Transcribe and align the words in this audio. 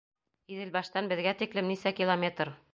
Иҙелбаштан 0.55 1.11
беҙгә 1.13 1.35
тиклем 1.43 1.71
нисә 1.75 1.95
километр! 2.03 2.57